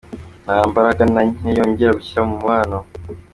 [0.43, 2.77] Nta mbaraga na nke yongera gushyira mu mubano.